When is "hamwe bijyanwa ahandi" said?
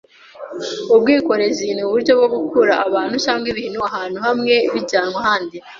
4.25-5.57